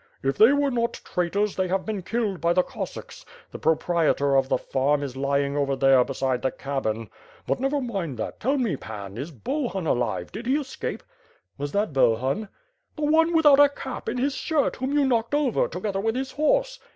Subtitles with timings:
[0.23, 3.23] "If they were not traitors they have been killed by the Cossacks.
[3.51, 7.07] The proprietor of the farm is lying over there beside the cabin.
[7.45, 8.75] But never mind that, tell me.
[8.77, 10.31] Pan, is Bahun alive?
[10.31, 11.03] Did he escape?"
[11.59, 12.49] "Was that Bohun?"
[12.95, 16.31] "The one without a cap, in liis shirt; whom you knocked over, together with his
[16.31, 16.79] horse."